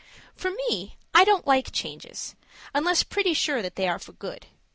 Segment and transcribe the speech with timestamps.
[0.35, 2.33] For me, I don't like changes,
[2.73, 4.47] unless pretty sure that they are for good.